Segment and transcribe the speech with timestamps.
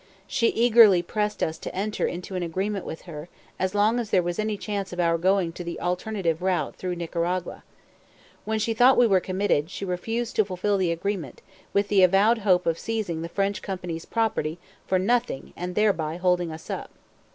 [0.25, 4.23] She eagerly pressed us to enter into an agreement with her, as long as there
[4.23, 7.63] was any chance of our going to the alternative route through Nicaragua.
[8.43, 12.39] When she thought we were committed, she refused to fulfil the agreement, with the avowed
[12.39, 16.89] hope of seizing the French company's property for nothing and thereby holding us up.